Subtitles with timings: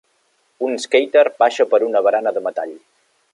[0.67, 2.73] Un skater baixa per una barana de metall